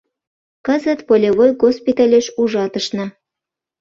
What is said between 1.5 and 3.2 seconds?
госпитальыш ужатышна.